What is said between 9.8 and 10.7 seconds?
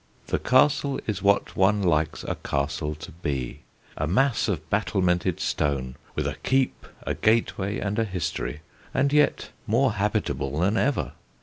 habitable